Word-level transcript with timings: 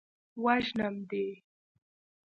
وژنم 0.43 0.95
دې. 1.09 1.27